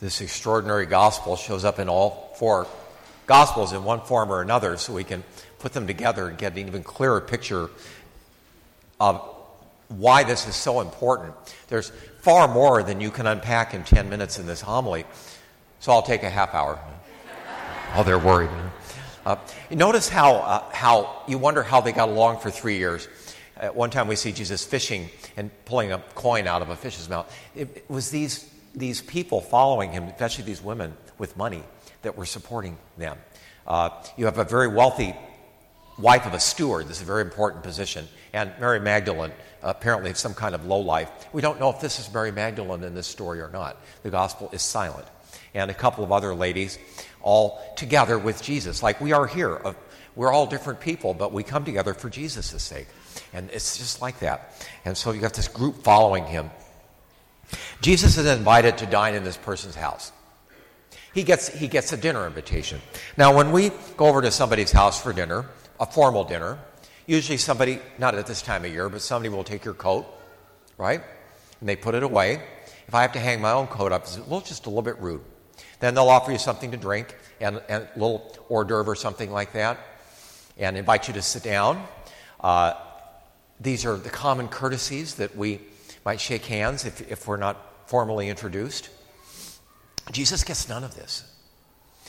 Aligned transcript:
this 0.00 0.20
extraordinary 0.20 0.86
gospel 0.86 1.36
shows 1.36 1.64
up 1.64 1.78
in 1.78 1.88
all 1.88 2.32
four 2.36 2.66
gospels 3.26 3.72
in 3.72 3.84
one 3.84 4.00
form 4.00 4.32
or 4.32 4.40
another 4.40 4.76
so 4.76 4.92
we 4.92 5.04
can 5.04 5.22
put 5.58 5.72
them 5.72 5.86
together 5.86 6.28
and 6.28 6.38
get 6.38 6.52
an 6.52 6.58
even 6.58 6.82
clearer 6.82 7.20
picture 7.20 7.70
of 8.98 9.22
why 9.88 10.24
this 10.24 10.46
is 10.46 10.54
so 10.54 10.80
important. 10.80 11.34
There's 11.68 11.90
far 12.20 12.48
more 12.48 12.82
than 12.82 13.00
you 13.00 13.10
can 13.10 13.26
unpack 13.26 13.74
in 13.74 13.84
10 13.84 14.08
minutes 14.08 14.38
in 14.38 14.46
this 14.46 14.60
homily, 14.60 15.04
so 15.80 15.92
I'll 15.92 16.02
take 16.02 16.22
a 16.22 16.30
half 16.30 16.54
hour. 16.54 16.78
oh, 17.94 18.02
they're 18.02 18.18
worried. 18.18 18.50
Uh, 19.26 19.36
notice 19.70 20.08
how, 20.08 20.36
uh, 20.36 20.70
how 20.72 21.22
you 21.28 21.38
wonder 21.38 21.62
how 21.62 21.80
they 21.80 21.92
got 21.92 22.08
along 22.08 22.38
for 22.38 22.50
three 22.50 22.78
years. 22.78 23.08
At 23.56 23.74
one 23.76 23.90
time, 23.90 24.08
we 24.08 24.16
see 24.16 24.32
Jesus 24.32 24.64
fishing 24.64 25.10
and 25.36 25.50
pulling 25.66 25.92
a 25.92 25.98
coin 26.14 26.46
out 26.46 26.62
of 26.62 26.70
a 26.70 26.76
fish's 26.76 27.08
mouth. 27.08 27.30
It, 27.54 27.68
it 27.76 27.84
was 27.90 28.10
these, 28.10 28.50
these 28.74 29.00
people 29.00 29.40
following 29.40 29.92
him, 29.92 30.04
especially 30.04 30.44
these 30.44 30.62
women 30.62 30.96
with 31.18 31.36
money, 31.36 31.62
that 32.02 32.16
were 32.16 32.26
supporting 32.26 32.78
them. 32.96 33.18
Uh, 33.66 33.90
you 34.16 34.24
have 34.24 34.38
a 34.38 34.44
very 34.44 34.68
wealthy 34.68 35.14
wife 35.98 36.26
of 36.26 36.34
a 36.34 36.40
steward. 36.40 36.88
This 36.88 36.96
is 36.96 37.02
a 37.02 37.06
very 37.06 37.22
important 37.22 37.62
position. 37.62 38.08
And 38.32 38.52
Mary 38.58 38.80
Magdalene, 38.80 39.32
apparently 39.62 40.14
some 40.14 40.34
kind 40.34 40.54
of 40.54 40.64
low 40.66 40.80
life. 40.80 41.10
We 41.32 41.42
don't 41.42 41.60
know 41.60 41.70
if 41.70 41.80
this 41.80 41.98
is 41.98 42.12
Mary 42.12 42.32
Magdalene 42.32 42.82
in 42.84 42.94
this 42.94 43.06
story 43.06 43.40
or 43.40 43.50
not. 43.50 43.76
The 44.02 44.10
gospel 44.10 44.48
is 44.52 44.62
silent. 44.62 45.06
And 45.52 45.70
a 45.70 45.74
couple 45.74 46.04
of 46.04 46.12
other 46.12 46.34
ladies 46.34 46.78
all 47.22 47.60
together 47.76 48.18
with 48.18 48.40
Jesus, 48.42 48.82
like 48.82 49.00
we 49.00 49.12
are 49.12 49.26
here. 49.26 49.60
We're 50.16 50.32
all 50.32 50.46
different 50.46 50.80
people, 50.80 51.12
but 51.12 51.32
we 51.32 51.42
come 51.42 51.64
together 51.64 51.94
for 51.94 52.08
Jesus' 52.08 52.62
sake. 52.62 52.86
And 53.32 53.50
it's 53.50 53.78
just 53.78 54.00
like 54.00 54.20
that. 54.20 54.54
And 54.84 54.96
so 54.96 55.12
you 55.12 55.20
got 55.20 55.34
this 55.34 55.48
group 55.48 55.82
following 55.82 56.24
him. 56.24 56.50
Jesus 57.80 58.16
is 58.16 58.26
invited 58.26 58.78
to 58.78 58.86
dine 58.86 59.14
in 59.14 59.24
this 59.24 59.36
person's 59.36 59.74
house. 59.74 60.12
He 61.12 61.22
gets, 61.22 61.48
he 61.48 61.66
gets 61.66 61.92
a 61.92 61.96
dinner 61.96 62.26
invitation. 62.26 62.80
Now, 63.16 63.34
when 63.34 63.50
we 63.52 63.70
go 63.96 64.06
over 64.06 64.22
to 64.22 64.30
somebody's 64.30 64.70
house 64.70 65.00
for 65.00 65.12
dinner, 65.12 65.46
a 65.80 65.86
formal 65.86 66.24
dinner, 66.24 66.58
usually 67.06 67.38
somebody, 67.38 67.80
not 67.98 68.14
at 68.14 68.26
this 68.26 68.42
time 68.42 68.64
of 68.64 68.72
year, 68.72 68.88
but 68.88 69.02
somebody 69.02 69.28
will 69.34 69.44
take 69.44 69.64
your 69.64 69.74
coat, 69.74 70.06
right? 70.78 71.02
And 71.58 71.68
they 71.68 71.76
put 71.76 71.94
it 71.94 72.02
away. 72.02 72.42
If 72.86 72.94
I 72.94 73.02
have 73.02 73.12
to 73.12 73.20
hang 73.20 73.40
my 73.40 73.52
own 73.52 73.66
coat 73.66 73.92
up, 73.92 74.02
it's 74.02 74.16
a 74.16 74.20
little, 74.20 74.40
just 74.40 74.66
a 74.66 74.68
little 74.68 74.82
bit 74.82 74.98
rude. 74.98 75.22
Then 75.80 75.94
they'll 75.94 76.08
offer 76.08 76.30
you 76.30 76.38
something 76.38 76.70
to 76.70 76.76
drink 76.76 77.16
and, 77.40 77.60
and 77.68 77.88
a 77.94 77.98
little 77.98 78.36
hors 78.48 78.64
d'oeuvre 78.64 78.92
or 78.92 78.96
something 78.96 79.30
like 79.30 79.52
that 79.54 79.78
and 80.58 80.76
invite 80.76 81.08
you 81.08 81.14
to 81.14 81.22
sit 81.22 81.42
down. 81.42 81.84
Uh, 82.38 82.74
these 83.58 83.84
are 83.84 83.96
the 83.96 84.10
common 84.10 84.48
courtesies 84.48 85.16
that 85.16 85.36
we 85.36 85.60
might 86.04 86.20
shake 86.20 86.46
hands 86.46 86.84
if, 86.84 87.10
if 87.10 87.26
we're 87.26 87.36
not 87.36 87.88
formally 87.88 88.28
introduced. 88.28 88.88
Jesus 90.10 90.44
gets 90.44 90.68
none 90.68 90.84
of 90.84 90.94
this. 90.94 91.24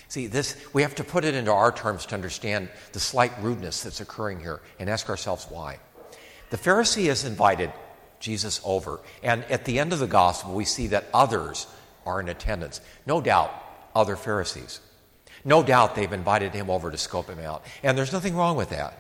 See, 0.08 0.28
this, 0.28 0.58
we 0.74 0.82
have 0.82 0.96
to 0.96 1.04
put 1.04 1.24
it 1.24 1.36
into 1.36 1.52
our 1.54 1.72
terms 1.72 2.06
to 2.08 2.16
understand 2.16 2.70
the 2.92 3.00
slight 3.00 3.32
rudeness 3.42 3.84
that's 3.84 4.02
occurring 4.02 4.40
here 4.40 4.62
and 4.80 4.90
ask 4.90 5.10
ourselves 5.10 5.48
why. 5.50 5.80
The 6.50 6.58
Pharisee 6.58 7.08
has 7.08 7.24
invited 7.24 7.72
Jesus 8.20 8.60
over, 8.66 9.00
and 9.24 9.44
at 9.46 9.66
the 9.66 9.80
end 9.80 9.94
of 9.94 10.00
the 10.00 10.08
gospel, 10.08 10.54
we 10.54 10.66
see 10.66 10.88
that 10.88 11.06
others 11.14 11.66
are 12.06 12.20
in 12.20 12.30
attendance. 12.30 12.82
No 13.06 13.22
doubt, 13.22 13.54
other 13.96 14.16
Pharisees. 14.16 14.82
No 15.44 15.64
doubt 15.64 15.96
they've 15.96 16.12
invited 16.12 16.54
him 16.54 16.70
over 16.70 16.92
to 16.92 16.98
scope 16.98 17.30
him 17.30 17.40
out. 17.40 17.64
And 17.82 17.98
there's 17.98 18.14
nothing 18.14 18.36
wrong 18.36 18.58
with 18.58 18.70
that. 18.70 18.98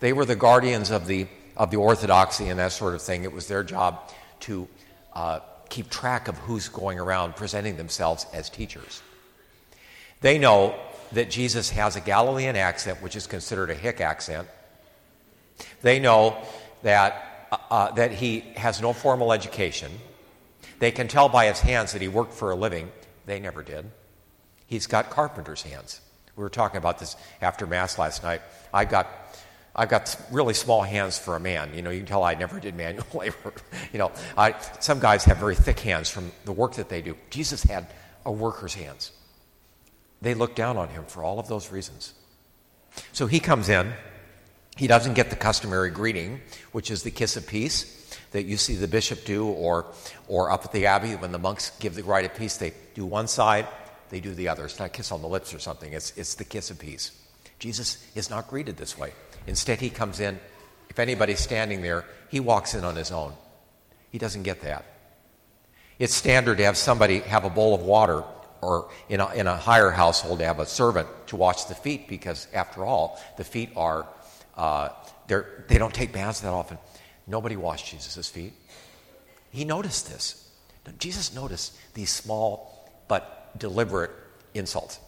They 0.00 0.12
were 0.12 0.24
the 0.24 0.36
guardians 0.36 0.90
of 0.90 1.06
the, 1.06 1.26
of 1.56 1.70
the 1.70 1.76
orthodoxy 1.76 2.48
and 2.48 2.58
that 2.58 2.72
sort 2.72 2.94
of 2.94 3.02
thing. 3.02 3.24
It 3.24 3.32
was 3.32 3.46
their 3.46 3.62
job 3.62 4.10
to 4.40 4.68
uh, 5.12 5.40
keep 5.68 5.90
track 5.90 6.28
of 6.28 6.36
who's 6.38 6.68
going 6.68 6.98
around 6.98 7.36
presenting 7.36 7.76
themselves 7.76 8.26
as 8.32 8.50
teachers. 8.50 9.02
They 10.20 10.38
know 10.38 10.74
that 11.12 11.30
Jesus 11.30 11.70
has 11.70 11.96
a 11.96 12.00
Galilean 12.00 12.56
accent, 12.56 13.02
which 13.02 13.16
is 13.16 13.26
considered 13.26 13.70
a 13.70 13.74
hick 13.74 14.00
accent. 14.00 14.48
They 15.82 16.00
know 16.00 16.36
that, 16.82 17.48
uh, 17.52 17.56
uh 17.70 17.90
that 17.92 18.12
he 18.12 18.40
has 18.56 18.80
no 18.80 18.92
formal 18.92 19.32
education. 19.32 19.92
They 20.78 20.90
can 20.90 21.08
tell 21.08 21.28
by 21.28 21.46
his 21.46 21.60
hands 21.60 21.92
that 21.92 22.02
he 22.02 22.08
worked 22.08 22.34
for 22.34 22.50
a 22.50 22.56
living. 22.56 22.90
They 23.24 23.40
never 23.40 23.62
did. 23.62 23.90
He's 24.66 24.86
got 24.86 25.10
carpenter's 25.10 25.62
hands. 25.62 26.00
We 26.36 26.42
were 26.42 26.50
talking 26.50 26.76
about 26.76 26.98
this 26.98 27.16
after 27.40 27.66
Mass 27.66 27.98
last 27.98 28.22
night. 28.22 28.42
I 28.74 28.84
got, 28.84 29.08
I've 29.78 29.90
got 29.90 30.16
really 30.32 30.54
small 30.54 30.82
hands 30.82 31.18
for 31.18 31.36
a 31.36 31.40
man. 31.40 31.74
You 31.74 31.82
know, 31.82 31.90
you 31.90 31.98
can 31.98 32.06
tell 32.06 32.24
I 32.24 32.34
never 32.34 32.58
did 32.58 32.74
manual 32.74 33.04
labor. 33.14 33.52
you 33.92 33.98
know, 33.98 34.10
I, 34.36 34.54
some 34.80 34.98
guys 34.98 35.24
have 35.24 35.36
very 35.36 35.54
thick 35.54 35.78
hands 35.80 36.08
from 36.08 36.32
the 36.46 36.52
work 36.52 36.74
that 36.74 36.88
they 36.88 37.02
do. 37.02 37.16
Jesus 37.28 37.62
had 37.62 37.86
a 38.24 38.32
worker's 38.32 38.74
hands. 38.74 39.12
They 40.22 40.32
looked 40.32 40.56
down 40.56 40.78
on 40.78 40.88
him 40.88 41.04
for 41.04 41.22
all 41.22 41.38
of 41.38 41.46
those 41.46 41.70
reasons. 41.70 42.14
So 43.12 43.26
he 43.26 43.38
comes 43.38 43.68
in. 43.68 43.92
He 44.78 44.86
doesn't 44.86 45.14
get 45.14 45.28
the 45.30 45.36
customary 45.36 45.90
greeting, 45.90 46.40
which 46.72 46.90
is 46.90 47.02
the 47.02 47.10
kiss 47.10 47.36
of 47.36 47.46
peace 47.46 47.92
that 48.32 48.44
you 48.44 48.56
see 48.56 48.74
the 48.74 48.88
bishop 48.88 49.24
do, 49.24 49.46
or, 49.46 49.86
or 50.28 50.50
up 50.50 50.64
at 50.64 50.72
the 50.72 50.86
abbey 50.86 51.14
when 51.14 51.32
the 51.32 51.38
monks 51.38 51.70
give 51.78 51.94
the 51.94 52.02
rite 52.02 52.24
of 52.24 52.34
peace, 52.34 52.56
they 52.56 52.72
do 52.94 53.06
one 53.06 53.28
side, 53.28 53.66
they 54.10 54.20
do 54.20 54.34
the 54.34 54.48
other. 54.48 54.64
It's 54.64 54.78
not 54.78 54.86
a 54.86 54.90
kiss 54.90 55.12
on 55.12 55.22
the 55.22 55.28
lips 55.28 55.54
or 55.54 55.58
something, 55.58 55.92
it's, 55.92 56.12
it's 56.16 56.34
the 56.34 56.44
kiss 56.44 56.70
of 56.70 56.78
peace. 56.78 57.12
Jesus 57.58 58.06
is 58.14 58.30
not 58.30 58.48
greeted 58.48 58.76
this 58.76 58.98
way. 58.98 59.12
Instead, 59.46 59.80
he 59.80 59.90
comes 59.90 60.20
in. 60.20 60.38
If 60.90 60.98
anybody's 60.98 61.40
standing 61.40 61.82
there, 61.82 62.04
he 62.28 62.40
walks 62.40 62.74
in 62.74 62.84
on 62.84 62.96
his 62.96 63.10
own. 63.10 63.32
He 64.10 64.18
doesn't 64.18 64.42
get 64.42 64.62
that. 64.62 64.84
It's 65.98 66.14
standard 66.14 66.58
to 66.58 66.64
have 66.64 66.76
somebody 66.76 67.20
have 67.20 67.44
a 67.44 67.50
bowl 67.50 67.74
of 67.74 67.82
water, 67.82 68.24
or 68.60 68.90
in 69.08 69.20
a, 69.20 69.32
in 69.34 69.46
a 69.46 69.56
higher 69.56 69.90
household, 69.90 70.38
to 70.40 70.44
have 70.44 70.60
a 70.60 70.66
servant 70.66 71.08
to 71.28 71.36
wash 71.36 71.64
the 71.64 71.74
feet, 71.74 72.08
because 72.08 72.46
after 72.52 72.84
all, 72.84 73.20
the 73.36 73.44
feet 73.44 73.70
are, 73.76 74.06
uh, 74.56 74.90
they 75.26 75.78
don't 75.78 75.94
take 75.94 76.12
baths 76.12 76.40
that 76.40 76.52
often. 76.52 76.78
Nobody 77.26 77.56
washed 77.56 77.86
Jesus' 77.86 78.28
feet. 78.28 78.52
He 79.50 79.64
noticed 79.64 80.10
this. 80.10 80.50
Jesus 80.98 81.34
noticed 81.34 81.76
these 81.94 82.10
small 82.10 82.90
but 83.08 83.58
deliberate 83.58 84.12
insults. 84.54 85.00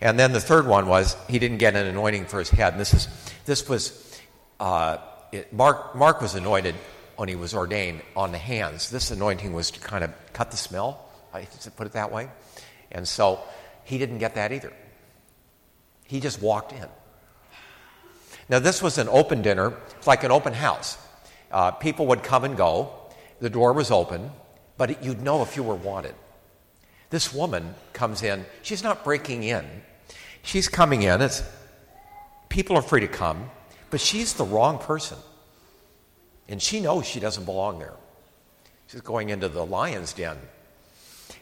And 0.00 0.18
then 0.18 0.32
the 0.32 0.40
third 0.40 0.66
one 0.66 0.86
was 0.86 1.16
he 1.28 1.38
didn't 1.38 1.58
get 1.58 1.76
an 1.76 1.86
anointing 1.86 2.26
for 2.26 2.38
his 2.38 2.50
head. 2.50 2.74
And 2.74 2.80
this 2.80 2.94
is 2.94 3.08
this 3.44 3.68
was 3.68 4.20
uh, 4.58 4.98
it, 5.30 5.52
Mark. 5.52 5.94
Mark 5.94 6.20
was 6.20 6.34
anointed 6.34 6.74
when 7.16 7.28
he 7.28 7.36
was 7.36 7.54
ordained 7.54 8.02
on 8.16 8.32
the 8.32 8.38
hands. 8.38 8.90
This 8.90 9.10
anointing 9.10 9.52
was 9.52 9.70
to 9.70 9.80
kind 9.80 10.04
of 10.04 10.10
cut 10.32 10.50
the 10.50 10.56
smell. 10.56 11.08
Put 11.76 11.86
it 11.86 11.92
that 11.92 12.12
way. 12.12 12.28
And 12.90 13.06
so 13.06 13.40
he 13.84 13.98
didn't 13.98 14.18
get 14.18 14.34
that 14.34 14.52
either. 14.52 14.72
He 16.04 16.20
just 16.20 16.42
walked 16.42 16.72
in. 16.72 16.86
Now 18.48 18.58
this 18.58 18.82
was 18.82 18.98
an 18.98 19.08
open 19.08 19.42
dinner. 19.42 19.74
It's 19.96 20.06
like 20.06 20.24
an 20.24 20.30
open 20.30 20.52
house. 20.52 20.98
Uh, 21.50 21.70
people 21.70 22.06
would 22.06 22.22
come 22.22 22.44
and 22.44 22.56
go. 22.56 22.92
The 23.40 23.50
door 23.50 23.72
was 23.72 23.90
open, 23.90 24.30
but 24.76 24.90
it, 24.90 25.02
you'd 25.02 25.22
know 25.22 25.42
if 25.42 25.56
you 25.56 25.62
were 25.62 25.74
wanted. 25.74 26.14
This 27.12 27.32
woman 27.32 27.76
comes 27.92 28.24
in. 28.24 28.44
She's 28.62 28.82
not 28.82 29.04
breaking 29.04 29.44
in. 29.44 29.64
She's 30.42 30.66
coming 30.66 31.02
in. 31.02 31.20
It's, 31.20 31.44
people 32.48 32.76
are 32.76 32.82
free 32.82 33.02
to 33.02 33.06
come, 33.06 33.50
but 33.90 34.00
she's 34.00 34.34
the 34.34 34.44
wrong 34.44 34.78
person. 34.78 35.18
And 36.48 36.60
she 36.60 36.80
knows 36.80 37.06
she 37.06 37.20
doesn't 37.20 37.44
belong 37.44 37.78
there. 37.78 37.94
She's 38.88 39.02
going 39.02 39.28
into 39.28 39.48
the 39.48 39.64
lion's 39.64 40.12
den. 40.12 40.36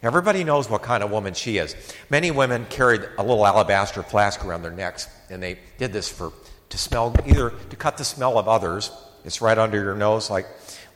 Everybody 0.02 0.44
knows 0.44 0.68
what 0.68 0.82
kind 0.82 1.02
of 1.02 1.10
woman 1.10 1.34
she 1.34 1.56
is. 1.56 1.74
Many 2.10 2.30
women 2.30 2.66
carried 2.68 3.08
a 3.16 3.22
little 3.22 3.46
alabaster 3.46 4.02
flask 4.02 4.44
around 4.44 4.62
their 4.62 4.72
necks, 4.72 5.08
and 5.30 5.42
they 5.42 5.58
did 5.78 5.92
this 5.92 6.08
for 6.08 6.32
to 6.68 6.78
smell 6.78 7.14
either 7.26 7.50
to 7.50 7.76
cut 7.76 7.96
the 7.96 8.04
smell 8.04 8.38
of 8.38 8.46
others 8.46 8.90
it's 9.24 9.40
right 9.40 9.58
under 9.58 9.82
your 9.82 9.94
nose, 9.94 10.30
like, 10.30 10.46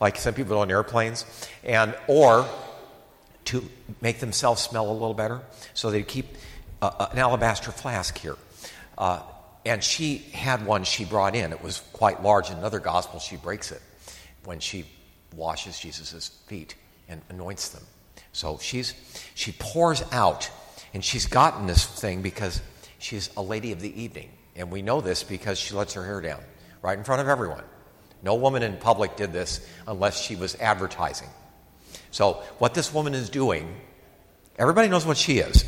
like 0.00 0.16
some 0.16 0.34
people 0.34 0.58
on 0.58 0.70
airplanes, 0.70 1.24
and 1.62 1.94
or 2.08 2.48
to 3.54 3.65
make 4.00 4.19
themselves 4.19 4.60
smell 4.60 4.91
a 4.91 4.92
little 4.92 5.15
better. 5.15 5.41
So 5.74 5.91
they 5.91 6.03
keep 6.03 6.27
uh, 6.83 7.06
an 7.12 7.18
alabaster 7.18 7.71
flask 7.71 8.18
here. 8.18 8.36
Uh, 8.98 9.22
and 9.65 9.83
she 9.83 10.18
had 10.18 10.66
one 10.66 10.84
she 10.84 11.04
brought 11.04 11.36
in. 11.36 11.53
It 11.53 11.62
was 11.62 11.80
quite 11.92 12.22
large. 12.22 12.51
In 12.51 12.59
another 12.59 12.80
gospel, 12.80 13.21
she 13.21 13.36
breaks 13.36 13.71
it 13.71 13.80
when 14.45 14.59
she 14.59 14.84
washes 15.34 15.78
Jesus' 15.78 16.28
feet 16.47 16.74
and 17.09 17.22
anoints 17.28 17.71
them. 17.71 17.83
So 18.33 18.59
she's, 18.59 18.95
she 19.34 19.53
pours 19.53 20.03
out, 20.12 20.51
and 20.92 21.04
she's 21.04 21.27
gotten 21.27 21.66
this 21.66 21.86
thing 21.86 22.22
because 22.22 22.60
she's 22.98 23.30
a 23.36 23.42
lady 23.42 23.71
of 23.71 23.80
the 23.80 24.03
evening. 24.03 24.30
And 24.56 24.71
we 24.71 24.83
know 24.83 25.01
this 25.01 25.22
because 25.22 25.59
she 25.59 25.74
lets 25.74 25.95
her 25.95 26.04
hair 26.04 26.21
down 26.21 26.41
right 26.83 26.98
in 26.98 27.04
front 27.04 27.22
of 27.22 27.28
everyone. 27.28 27.65
No 28.22 28.34
woman 28.34 28.62
in 28.62 28.77
public 28.78 29.16
did 29.16 29.33
this 29.33 29.66
unless 29.86 30.21
she 30.21 30.34
was 30.34 30.56
advertising. 30.56 31.28
So, 32.15 32.34
what 32.59 32.75
this 32.75 32.95
woman 32.95 33.13
is 33.13 33.28
doing, 33.28 33.75
everybody 34.57 34.87
knows 34.87 35.05
what 35.05 35.16
she 35.16 35.39
is 35.39 35.65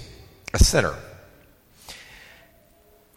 a 0.54 0.62
sinner. 0.62 0.94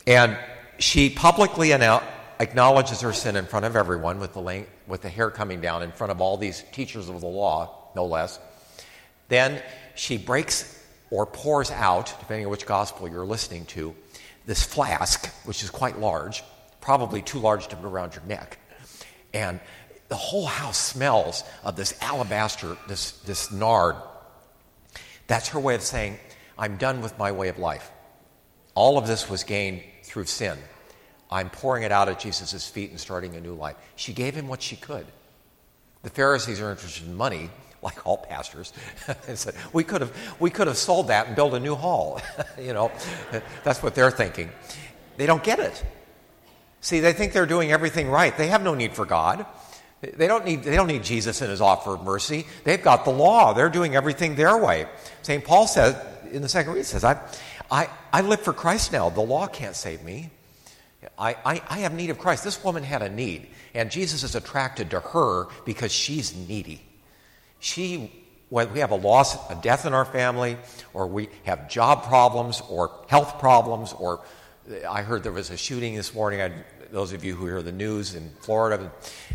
And 0.08 0.36
she 0.80 1.12
publicly 1.12 1.72
acknowledges 1.72 3.02
her 3.02 3.14
sin 3.14 3.36
in 3.36 3.46
front 3.46 3.68
of 3.68 3.76
everyone 3.76 4.20
with 4.20 4.34
the, 4.34 4.66
with 4.88 5.04
the 5.04 5.10
hair 5.10 5.30
coming 5.30 5.62
down 5.62 5.84
in 5.84 5.92
front 5.92 6.10
of 6.10 6.22
all 6.22 6.38
these 6.38 6.64
teachers 6.72 7.08
of 7.08 7.22
the 7.22 7.28
law, 7.28 7.92
no 7.96 8.08
less. 8.08 8.40
Then 9.28 9.62
she 9.94 10.18
breaks 10.18 10.84
or 11.12 11.28
pours 11.28 11.70
out, 11.70 12.12
depending 12.20 12.48
on 12.48 12.52
which 12.52 12.66
gospel 12.66 13.08
you're 13.08 13.28
listening 13.28 13.68
to, 13.68 13.94
this 14.48 14.64
flask, 14.64 15.28
which 15.46 15.62
is 15.62 15.70
quite 15.70 16.00
large, 16.00 16.44
probably 16.81 17.22
too 17.22 17.38
large 17.38 17.68
to 17.68 17.76
put 17.76 17.86
around 17.86 18.16
your 18.16 18.26
neck. 18.26 18.58
And 19.36 19.60
the 20.09 20.15
whole 20.15 20.47
house 20.47 20.77
smells 20.77 21.44
of 21.63 21.75
this 21.75 21.97
alabaster, 22.01 22.75
this, 22.88 23.11
this 23.19 23.51
nard. 23.51 23.95
That's 25.27 25.50
her 25.50 25.59
way 25.59 25.75
of 25.75 25.81
saying, 25.81 26.17
I'm 26.57 26.77
done 26.77 27.01
with 27.01 27.17
my 27.17 27.31
way 27.31 27.47
of 27.47 27.59
life. 27.59 27.89
All 28.75 28.97
of 28.97 29.07
this 29.07 29.29
was 29.29 29.44
gained 29.44 29.83
through 30.03 30.25
sin. 30.25 30.57
I'm 31.31 31.51
pouring 31.51 31.83
it 31.83 31.91
out 31.91 32.09
at 32.09 32.19
Jesus' 32.19 32.67
feet 32.67 32.89
and 32.89 33.00
starting 33.00 33.35
a 33.35 33.41
new 33.41 33.53
life. 33.53 33.75
She 33.95 34.13
gave 34.13 34.33
him 34.33 34.47
what 34.47 34.63
she 34.63 34.75
could. 34.75 35.06
The 36.01 36.09
Pharisees 36.09 36.59
are 36.59 36.71
interested 36.71 37.06
in 37.07 37.15
money, 37.15 37.51
like 37.83 38.06
all 38.06 38.17
pastors, 38.17 38.73
and 39.27 39.38
said, 39.38 39.53
we 39.73 39.83
could 39.83 40.01
have, 40.01 40.11
we 40.39 40.50
could 40.50 40.67
have 40.67 40.77
sold 40.77 41.09
that 41.09 41.27
and 41.27 41.35
built 41.35 41.53
a 41.53 41.59
new 41.59 41.75
hall. 41.75 42.19
you 42.59 42.73
know, 42.73 42.91
that's 43.63 43.83
what 43.83 43.94
they're 43.94 44.11
thinking. 44.11 44.50
They 45.17 45.27
don't 45.27 45.44
get 45.44 45.59
it. 45.59 45.83
See, 46.81 47.00
they 47.00 47.13
think 47.13 47.33
they're 47.33 47.45
doing 47.45 47.71
everything 47.71 48.09
right. 48.09 48.35
They 48.35 48.47
have 48.47 48.63
no 48.63 48.73
need 48.73 48.94
for 48.94 49.06
God. 49.06 49.45
They 50.01 50.28
don't 50.28 50.46
need, 50.46 50.63
they 50.63 50.75
don't 50.75 50.88
need 50.88 51.04
Jesus 51.04 51.42
and 51.42 51.50
his 51.50 51.60
offer 51.60 51.96
of 51.96 52.04
mercy. 52.04 52.46
They've 52.63 52.81
got 52.81 53.04
the 53.04 53.12
law. 53.12 53.54
They're 53.54 53.69
doing 53.69 53.96
everything 53.96 54.36
their 54.36 54.57
way. 54.57 54.88
St. 55.24 55.44
Paul 55.44 55.68
says, 55.68 55.96
in 56.31 56.42
the 56.42 56.50
second 56.50 56.72
reading, 56.72 56.86
says, 56.86 57.04
I, 57.04 57.22
I, 57.69 57.90
I 58.13 58.22
live 58.22 58.42
for 58.42 58.54
Christ 58.54 58.94
now. 58.94 59.10
The 59.10 59.22
law 59.22 59.48
can't 59.48 59.75
save 59.75 60.04
me. 60.04 60.30
I, 61.18 61.36
I, 61.46 61.62
I 61.69 61.80
have 61.80 61.94
need 61.94 62.10
of 62.10 62.18
Christ. 62.18 62.44
This 62.44 62.63
woman 62.63 62.84
had 62.84 63.01
a 63.01 63.10
need, 63.10 63.48
and 63.74 63.92
Jesus 63.92 64.24
is 64.24 64.36
attracted 64.36 64.92
to 64.92 65.00
her 65.00 65.48
because 65.66 65.92
she's 65.92 66.36
needy. 66.36 66.81
She, 67.60 68.12
when 68.50 68.72
we 68.74 68.80
have 68.80 68.92
a 68.92 68.95
loss, 68.95 69.36
a 69.50 69.56
death 69.56 69.86
in 69.86 69.94
our 69.94 70.06
family, 70.06 70.57
or 70.94 71.07
we 71.07 71.30
have 71.44 71.69
job 71.69 72.04
problems, 72.04 72.62
or 72.69 72.92
health 73.07 73.40
problems, 73.40 73.94
or 73.94 74.22
I 74.90 75.02
heard 75.02 75.24
there 75.24 75.31
was 75.31 75.50
a 75.50 75.57
shooting 75.57 75.95
this 75.95 76.13
morning. 76.13 76.42
I, 76.42 76.52
those 76.91 77.13
of 77.13 77.24
you 77.24 77.36
who 77.36 77.45
hear 77.45 77.62
the 77.62 77.71
news 77.71 78.15
in 78.15 78.31
Florida, 78.41 78.91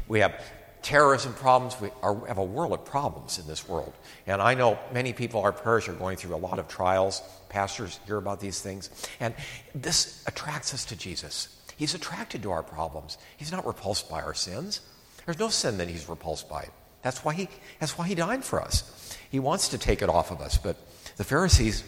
we 0.09 0.21
have 0.21 0.43
terrorism 0.83 1.33
problems. 1.33 1.81
We, 1.81 1.89
are, 2.03 2.27
have 2.27 2.39
a 2.39 2.45
world 2.45 2.73
of 2.73 2.85
problems 2.85 3.39
in 3.39 3.47
this 3.47 3.69
world. 3.69 3.93
And 4.27 4.41
I 4.41 4.55
know 4.55 4.79
many 4.93 5.13
people 5.13 5.41
our 5.41 5.53
parish 5.53 5.89
are 5.89 5.95
going 5.95 6.17
through 6.17 6.35
a 6.35 6.39
lot 6.39 6.59
of 6.59 6.69
trials. 6.69 7.23
Pastors 7.49 7.99
hear 8.07 8.19
about 8.19 8.39
these 8.39 8.61
things. 8.61 8.91
And 9.19 9.35
this 9.75 10.23
attracts 10.27 10.75
us 10.75 10.85
to 10.87 10.97
Jesus. 10.97 11.49
He's 11.77 11.95
attracted 11.95 12.43
to 12.43 12.51
our 12.51 12.63
problems. 12.63 13.19
He's 13.37 13.51
not 13.51 13.67
repulsed 13.67 14.09
by 14.09 14.23
our 14.23 14.35
sins. 14.35 14.81
There's 15.25 15.39
no 15.39 15.49
sin 15.49 15.79
that 15.79 15.89
he's 15.89 16.09
repulsed 16.09 16.49
by. 16.49 16.69
That's 17.03 17.25
why 17.25 17.35
he, 17.35 17.49
that's 17.81 17.99
why 17.99 18.07
he 18.07 18.15
died 18.15 18.45
for 18.45 18.63
us. 18.63 19.19
He 19.31 19.41
wants 19.41 19.69
to 19.69 19.79
take 19.79 20.03
it 20.03 20.09
off 20.09 20.31
of 20.31 20.41
us. 20.41 20.59
But 20.59 20.77
the 21.17 21.25
Pharisees, 21.25 21.83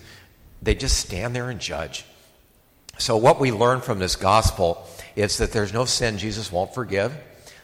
they 0.63 0.75
just 0.75 0.99
stand 0.99 1.37
there 1.37 1.51
and 1.51 1.61
judge. 1.61 2.05
So, 2.99 3.17
what 3.19 3.39
we 3.39 3.53
learn 3.53 3.83
from 3.83 3.99
this 3.99 4.17
gospel 4.17 4.87
is 5.17 5.37
that 5.39 5.53
there's 5.53 5.73
no 5.73 5.85
sin 5.85 6.17
Jesus 6.17 6.51
won't 6.51 6.75
forgive. 6.75 7.15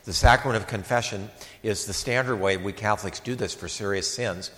The 0.05 0.13
sacrament 0.13 0.63
of 0.63 0.69
confession 0.69 1.31
is 1.63 1.87
the 1.87 1.93
standard 1.93 2.37
way 2.37 2.57
we 2.57 2.73
Catholics 2.73 3.21
do 3.21 3.35
this 3.35 3.55
for 3.55 3.69
serious 3.69 4.13
sins. 4.13 4.51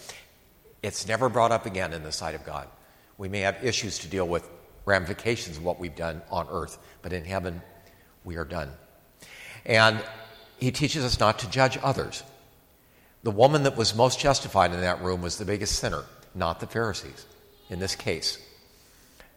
It's 0.82 1.06
never 1.06 1.28
brought 1.28 1.52
up 1.52 1.66
again 1.66 1.92
in 1.92 2.02
the 2.02 2.12
sight 2.12 2.34
of 2.34 2.44
God. 2.44 2.66
We 3.18 3.28
may 3.28 3.40
have 3.40 3.62
issues 3.62 4.00
to 4.00 4.08
deal 4.08 4.26
with, 4.26 4.48
ramifications 4.84 5.58
of 5.58 5.64
what 5.64 5.78
we've 5.78 5.94
done 5.94 6.22
on 6.30 6.46
earth, 6.50 6.78
but 7.02 7.12
in 7.12 7.24
heaven, 7.24 7.62
we 8.24 8.36
are 8.36 8.44
done. 8.44 8.70
And 9.64 10.02
he 10.58 10.72
teaches 10.72 11.04
us 11.04 11.20
not 11.20 11.38
to 11.40 11.50
judge 11.50 11.78
others. 11.82 12.22
The 13.22 13.30
woman 13.30 13.62
that 13.62 13.76
was 13.76 13.94
most 13.94 14.18
justified 14.18 14.72
in 14.72 14.80
that 14.80 15.02
room 15.02 15.22
was 15.22 15.38
the 15.38 15.44
biggest 15.44 15.78
sinner, 15.78 16.04
not 16.34 16.60
the 16.60 16.66
Pharisees 16.66 17.26
in 17.70 17.78
this 17.78 17.94
case. 17.94 18.43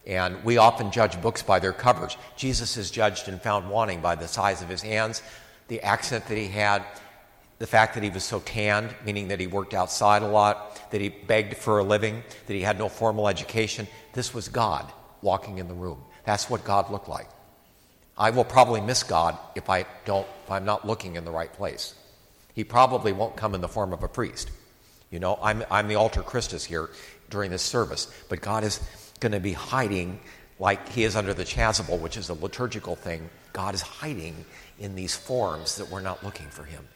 And 0.08 0.42
we 0.46 0.58
often 0.58 0.90
judge 0.90 1.22
books 1.22 1.44
by 1.44 1.60
their 1.60 1.74
covers. 1.74 2.16
Jesus 2.38 2.78
is 2.78 2.90
judged 2.90 3.28
and 3.28 3.42
found 3.42 3.70
wanting 3.70 4.00
by 4.00 4.16
the 4.16 4.28
size 4.28 4.62
of 4.62 4.70
his 4.70 4.82
hands, 4.82 5.22
the 5.68 5.82
accent 5.82 6.28
that 6.28 6.38
he 6.38 6.48
had, 6.48 6.82
the 7.60 7.68
fact 7.68 7.94
that 7.96 8.04
he 8.04 8.10
was 8.10 8.24
so 8.24 8.40
tanned, 8.40 8.96
meaning 9.04 9.28
that 9.28 9.40
he 9.42 9.48
worked 9.48 9.74
outside 9.74 10.22
a 10.22 10.28
lot, 10.28 10.90
that 10.92 11.02
he 11.02 11.10
begged 11.10 11.58
for 11.58 11.80
a 11.80 11.84
living, 11.84 12.24
that 12.46 12.54
he 12.54 12.62
had 12.62 12.78
no 12.78 12.88
formal 12.88 13.28
education. 13.28 13.86
This 14.14 14.34
was 14.34 14.48
God 14.48 14.90
walking 15.22 15.58
in 15.58 15.68
the 15.68 15.74
room. 15.74 16.02
That's 16.24 16.50
what 16.50 16.64
God 16.64 16.90
looked 16.90 17.10
like. 17.10 17.28
I 18.18 18.30
will 18.30 18.46
probably 18.46 18.80
miss 18.80 19.04
God 19.04 19.38
if 19.56 19.70
I 19.70 19.86
don't 20.06 20.28
if 20.46 20.52
I'm 20.52 20.66
not 20.66 20.88
looking 20.88 21.16
in 21.16 21.26
the 21.26 21.32
right 21.32 21.52
place. 21.52 21.94
He 22.54 22.64
probably 22.64 23.12
won't 23.12 23.36
come 23.36 23.54
in 23.54 23.62
the 23.62 23.68
form 23.68 23.94
of 23.94 24.04
a 24.04 24.08
priest. 24.08 24.50
You 25.12 25.20
know, 25.20 25.38
I'm 25.42 25.64
I'm 25.70 25.88
the 25.88 25.96
alter 25.96 26.22
Christus 26.22 26.64
here 26.64 26.90
during 27.30 27.52
this 27.52 27.62
service, 27.62 28.12
but 28.30 28.42
God 28.42 28.64
is 28.64 28.80
going 29.20 29.32
to 29.32 29.40
be 29.40 29.54
hiding 29.54 30.20
like 30.60 30.90
he 30.90 31.04
is 31.04 31.16
under 31.16 31.34
the 31.34 31.44
chasuble, 31.44 32.00
which 32.00 32.18
is 32.18 32.30
a 32.30 32.34
liturgical 32.34 32.96
thing. 32.96 33.30
God 33.54 33.76
is 33.76 33.82
hiding 33.82 34.46
in 34.80 34.96
these 34.96 35.16
forms 35.16 35.78
that 35.78 35.90
we're 35.90 36.02
not 36.02 36.24
looking 36.24 36.48
for 36.48 36.64
him. 36.64 36.88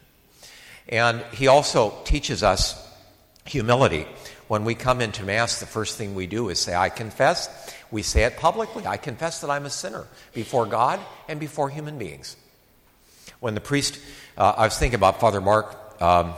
And 0.88 1.22
he 1.32 1.46
also 1.46 1.94
teaches 2.04 2.42
us 2.42 2.88
humility. 3.44 4.06
When 4.48 4.64
we 4.64 4.74
come 4.74 5.00
into 5.00 5.24
Mass, 5.24 5.60
the 5.60 5.66
first 5.66 5.96
thing 5.96 6.14
we 6.14 6.26
do 6.26 6.48
is 6.48 6.58
say, 6.58 6.74
I 6.74 6.88
confess. 6.88 7.48
We 7.90 8.02
say 8.02 8.24
it 8.24 8.36
publicly. 8.36 8.86
I 8.86 8.96
confess 8.96 9.40
that 9.40 9.50
I'm 9.50 9.64
a 9.64 9.70
sinner 9.70 10.06
before 10.34 10.66
God 10.66 11.00
and 11.28 11.38
before 11.40 11.70
human 11.70 11.98
beings. 11.98 12.36
When 13.40 13.54
the 13.54 13.60
priest, 13.60 13.98
uh, 14.36 14.54
I 14.56 14.64
was 14.64 14.78
thinking 14.78 14.96
about 14.96 15.20
Father 15.20 15.40
Mark, 15.40 16.00
um, 16.02 16.34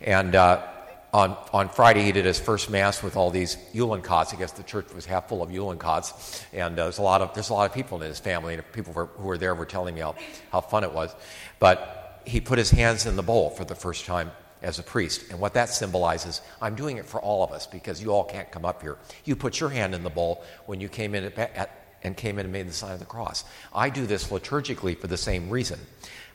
and 0.00 0.34
uh, 0.34 0.62
on, 1.14 1.36
on 1.52 1.68
Friday, 1.68 2.02
he 2.02 2.10
did 2.10 2.24
his 2.24 2.40
first 2.40 2.68
mass 2.68 3.00
with 3.00 3.16
all 3.16 3.30
these 3.30 3.56
Yulin 3.72 4.02
cots. 4.02 4.34
I 4.34 4.36
guess 4.36 4.50
the 4.50 4.64
church 4.64 4.92
was 4.92 5.06
half 5.06 5.28
full 5.28 5.44
of 5.44 5.50
Yulin 5.50 5.78
cots, 5.78 6.44
and 6.52 6.76
uh, 6.76 6.82
there's 6.82 6.98
a 6.98 7.02
lot 7.02 7.22
of 7.22 7.32
there's 7.34 7.50
a 7.50 7.54
lot 7.54 7.70
of 7.70 7.72
people 7.72 8.02
in 8.02 8.08
his 8.08 8.18
family, 8.18 8.54
and 8.54 8.72
people 8.72 8.92
were, 8.92 9.06
who 9.06 9.22
were 9.22 9.38
there 9.38 9.54
were 9.54 9.64
telling 9.64 9.94
me 9.94 10.00
how, 10.00 10.16
how 10.50 10.60
fun 10.60 10.82
it 10.82 10.92
was. 10.92 11.14
But 11.60 12.20
he 12.26 12.40
put 12.40 12.58
his 12.58 12.68
hands 12.68 13.06
in 13.06 13.14
the 13.14 13.22
bowl 13.22 13.50
for 13.50 13.64
the 13.64 13.76
first 13.76 14.06
time 14.06 14.32
as 14.60 14.80
a 14.80 14.82
priest, 14.82 15.30
and 15.30 15.38
what 15.38 15.54
that 15.54 15.68
symbolizes, 15.68 16.40
I'm 16.60 16.74
doing 16.74 16.96
it 16.96 17.06
for 17.06 17.20
all 17.20 17.44
of 17.44 17.52
us 17.52 17.68
because 17.68 18.02
you 18.02 18.10
all 18.10 18.24
can't 18.24 18.50
come 18.50 18.64
up 18.64 18.82
here. 18.82 18.98
You 19.24 19.36
put 19.36 19.60
your 19.60 19.70
hand 19.70 19.94
in 19.94 20.02
the 20.02 20.10
bowl 20.10 20.42
when 20.66 20.80
you 20.80 20.88
came 20.88 21.14
in 21.14 21.22
at, 21.22 21.38
at, 21.38 21.96
and 22.02 22.16
came 22.16 22.40
in 22.40 22.46
and 22.46 22.52
made 22.52 22.66
the 22.66 22.72
sign 22.72 22.92
of 22.92 22.98
the 22.98 23.04
cross. 23.04 23.44
I 23.72 23.88
do 23.88 24.04
this 24.04 24.30
liturgically 24.30 24.98
for 24.98 25.06
the 25.06 25.16
same 25.16 25.48
reason. 25.48 25.78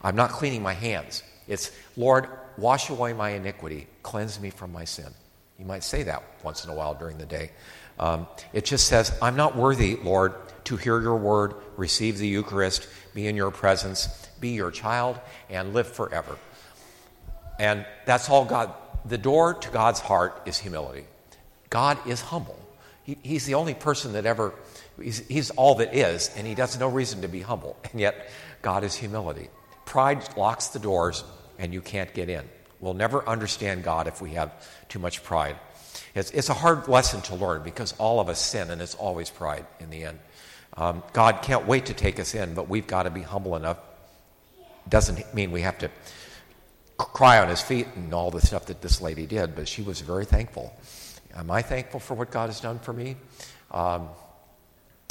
I'm 0.02 0.16
not 0.16 0.30
cleaning 0.30 0.64
my 0.64 0.74
hands. 0.74 1.22
It's 1.50 1.72
Lord, 1.98 2.30
Wash 2.60 2.90
away 2.90 3.14
my 3.14 3.30
iniquity, 3.30 3.88
cleanse 4.04 4.40
me 4.40 4.50
from 4.50 4.74
my 4.74 4.84
sin. 4.84 5.08
You 5.58 5.66
might 5.66 5.84
say 5.84 6.04
that 6.04 6.24
once 6.44 6.66
in 6.66 6.70
a 6.70 6.76
while 6.76 6.94
during 6.94 7.18
the 7.18 7.26
day. 7.26 7.52
Um, 7.98 8.28
it 8.52 8.66
just 8.66 8.88
says, 8.88 9.18
I'm 9.22 9.38
not 9.38 9.56
worthy, 9.56 9.96
Lord, 9.96 10.34
to 10.66 10.76
hear 10.76 11.00
your 11.00 11.16
word, 11.16 11.54
receive 11.78 12.18
the 12.18 12.28
Eucharist, 12.28 12.88
be 13.14 13.28
in 13.28 13.38
your 13.38 13.52
presence, 13.52 14.28
be 14.42 14.50
your 14.50 14.72
child, 14.72 15.20
and 15.50 15.74
live 15.74 15.88
forever. 15.88 16.38
And 17.60 17.86
that's 18.06 18.30
all 18.30 18.44
God. 18.44 18.74
The 19.06 19.18
door 19.18 19.54
to 19.54 19.70
God's 19.70 20.02
heart 20.02 20.42
is 20.46 20.58
humility. 20.58 21.06
God 21.70 21.98
is 22.06 22.20
humble. 22.20 22.60
He, 23.04 23.18
he's 23.24 23.46
the 23.46 23.54
only 23.54 23.74
person 23.74 24.14
that 24.14 24.26
ever, 24.26 24.54
he's, 25.02 25.26
he's 25.28 25.50
all 25.52 25.76
that 25.76 25.96
is, 25.96 26.30
and 26.36 26.46
he 26.46 26.56
has 26.56 26.78
no 26.78 26.90
reason 26.90 27.22
to 27.22 27.30
be 27.30 27.40
humble. 27.40 27.78
And 27.92 28.02
yet, 28.02 28.30
God 28.62 28.84
is 28.84 28.96
humility. 28.96 29.48
Pride 29.86 30.38
locks 30.38 30.68
the 30.68 30.80
doors 30.80 31.24
and 31.60 31.74
you 31.74 31.82
can't 31.82 32.12
get 32.14 32.30
in. 32.30 32.44
We'll 32.80 32.96
never 32.96 33.28
understand 33.28 33.84
God 33.84 34.08
if 34.08 34.22
we 34.22 34.32
have 34.32 34.52
too 34.88 35.00
much 35.00 35.24
pride. 35.24 35.58
It's, 36.16 36.32
it's 36.32 36.50
a 36.50 36.54
hard 36.54 36.88
lesson 36.88 37.22
to 37.24 37.36
learn 37.36 37.62
because 37.64 37.94
all 37.98 38.20
of 38.20 38.30
us 38.30 38.40
sin, 38.40 38.72
and 38.72 38.82
it's 38.82 38.96
always 38.96 39.30
pride 39.30 39.66
in 39.80 39.90
the 39.90 40.06
end. 40.06 40.20
Um, 40.76 41.04
God 41.14 41.42
can't 41.42 41.68
wait 41.68 41.88
to 41.88 41.94
take 41.94 42.20
us 42.20 42.34
in, 42.34 42.54
but 42.54 42.70
we've 42.70 42.88
got 42.88 43.04
to 43.04 43.10
be 43.10 43.22
humble 43.22 43.56
enough. 43.56 43.78
Doesn't 44.88 45.34
mean 45.36 45.52
we 45.52 45.62
have 45.62 45.78
to 45.80 45.92
cry 46.98 47.40
on 47.40 47.50
his 47.50 47.62
feet 47.62 47.88
and 47.96 48.14
all 48.14 48.32
the 48.32 48.42
stuff 48.42 48.68
that 48.68 48.82
this 48.82 49.02
lady 49.02 49.26
did, 49.26 49.56
but 49.56 49.68
she 49.68 49.82
was 49.82 50.02
very 50.02 50.26
thankful. 50.26 50.74
Am 51.36 51.52
I 51.52 51.62
thankful 51.62 52.00
for 52.00 52.14
what 52.14 52.32
God 52.32 52.48
has 52.48 52.60
done 52.60 52.80
for 52.80 52.94
me? 52.94 53.18
Um, 53.72 54.10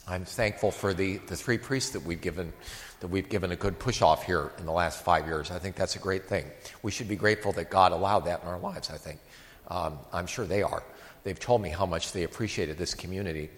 I'm 0.08 0.24
thankful 0.24 0.70
for 0.70 0.94
the, 0.94 1.18
the 1.26 1.36
three 1.36 1.58
priests 1.58 1.90
that 1.90 2.02
we've 2.02 2.20
given 2.20 2.52
that 3.00 3.08
we've 3.08 3.28
given 3.28 3.52
a 3.52 3.56
good 3.56 3.78
push 3.78 4.02
off 4.02 4.24
here 4.24 4.50
in 4.58 4.66
the 4.66 4.72
last 4.72 5.04
five 5.04 5.26
years. 5.26 5.50
I 5.50 5.58
think 5.58 5.76
that's 5.76 5.94
a 5.94 6.00
great 6.00 6.24
thing. 6.24 6.46
We 6.82 6.90
should 6.90 7.06
be 7.06 7.14
grateful 7.14 7.52
that 7.52 7.70
God 7.70 7.92
allowed 7.92 8.20
that 8.20 8.42
in 8.42 8.48
our 8.48 8.58
lives, 8.58 8.90
I 8.90 8.96
think. 8.96 9.20
Um, 9.68 9.98
I'm 10.12 10.26
sure 10.26 10.46
they 10.46 10.62
are. 10.62 10.82
They've 11.22 11.38
told 11.38 11.62
me 11.62 11.68
how 11.68 11.86
much 11.86 12.12
they 12.12 12.24
appreciated 12.24 12.76
this 12.76 12.94
community, 12.94 13.50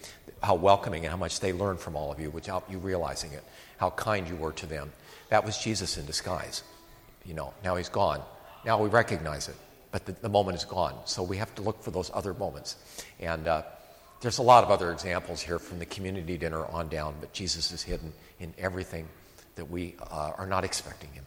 how 0.43 0.57
welcoming 0.57 1.05
and 1.05 1.11
how 1.11 1.17
much 1.17 1.41
they 1.41 1.53
learned 1.53 1.81
from 1.81 1.97
all 1.97 2.13
of 2.13 2.21
you 2.21 2.31
without 2.31 2.65
you 2.69 2.79
realizing 2.79 3.33
it, 3.33 3.45
how 3.79 3.91
kind 3.91 4.29
you 4.29 4.37
were 4.37 4.53
to 4.53 4.67
them. 4.67 4.93
That 5.29 5.45
was 5.45 5.57
Jesus 5.57 5.97
in 5.97 6.05
disguise. 6.05 6.63
You 7.25 7.35
know, 7.35 7.55
now 7.65 7.77
he's 7.77 7.89
gone. 7.89 8.23
Now 8.67 8.83
we 8.83 8.91
recognize 8.91 9.49
it, 9.49 9.57
but 9.91 10.05
the, 10.05 10.13
the 10.13 10.29
moment 10.29 10.59
is 10.59 10.65
gone. 10.65 10.97
So 11.07 11.23
we 11.23 11.39
have 11.39 11.55
to 11.55 11.63
look 11.63 11.83
for 11.83 11.93
those 11.93 12.11
other 12.13 12.35
moments. 12.35 12.77
And 13.21 13.49
uh, 13.49 13.63
there's 14.21 14.39
a 14.39 14.43
lot 14.43 14.65
of 14.65 14.71
other 14.71 14.93
examples 14.93 15.41
here 15.41 15.59
from 15.59 15.79
the 15.79 15.87
community 15.87 16.37
dinner 16.37 16.65
on 16.67 16.89
down, 16.89 17.15
but 17.21 17.33
Jesus 17.33 17.73
is 17.73 17.83
hidden 17.83 18.13
in 18.39 18.53
everything 18.59 19.09
that 19.55 19.71
we 19.71 19.95
uh, 20.11 20.33
are 20.37 20.47
not 20.47 20.65
expecting 20.65 21.11
him. 21.13 21.25